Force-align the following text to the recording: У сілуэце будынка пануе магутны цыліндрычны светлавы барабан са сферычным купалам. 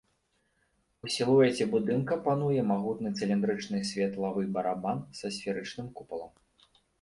У 1.07 1.09
сілуэце 1.15 1.67
будынка 1.73 2.17
пануе 2.27 2.61
магутны 2.71 3.09
цыліндрычны 3.19 3.83
светлавы 3.91 4.41
барабан 4.57 5.05
са 5.19 5.27
сферычным 5.37 5.93
купалам. 6.01 6.33